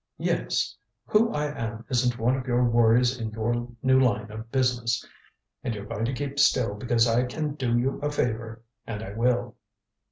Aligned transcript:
"Yes. 0.17 0.75
Who 1.05 1.31
I 1.31 1.45
am 1.45 1.85
isn't 1.91 2.17
one 2.17 2.35
of 2.35 2.47
your 2.47 2.63
worries 2.67 3.19
in 3.19 3.29
your 3.29 3.67
new 3.83 3.99
line 3.99 4.31
of 4.31 4.51
business. 4.51 5.07
And 5.63 5.75
you're 5.75 5.85
going 5.85 6.05
to 6.05 6.13
keep 6.13 6.39
still 6.39 6.73
because 6.73 7.07
I 7.07 7.25
can 7.25 7.53
do 7.53 7.77
you 7.77 7.99
a 8.01 8.09
favor 8.09 8.63
and 8.87 9.03
I 9.03 9.13
will." 9.13 9.57